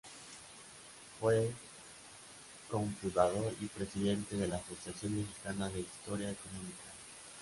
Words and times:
Fue 1.19 1.51
cofundador 2.71 3.53
y 3.61 3.67
presidente 3.67 4.35
de 4.35 4.47
la 4.47 4.55
Asociación 4.55 5.17
Mexicana 5.17 5.69
de 5.69 5.81
Historia 5.81 6.31
Económica. 6.31 6.83